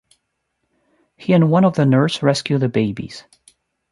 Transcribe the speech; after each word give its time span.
He 1.15 1.31
and 1.33 1.51
one 1.51 1.63
of 1.63 1.75
the 1.75 1.85
nurse 1.85 2.23
rescue 2.23 2.57
the 2.57 2.67
babies. 2.69 3.23